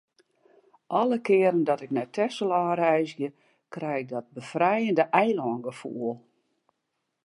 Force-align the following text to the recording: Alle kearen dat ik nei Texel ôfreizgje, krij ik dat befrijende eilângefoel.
Alle 0.87 1.21
kearen 1.27 1.63
dat 1.69 1.83
ik 1.85 1.91
nei 1.95 2.07
Texel 2.17 2.51
ôfreizgje, 2.61 3.29
krij 3.73 3.99
ik 4.03 4.09
dat 4.15 4.25
befrijende 4.37 5.03
eilângefoel. 5.21 6.11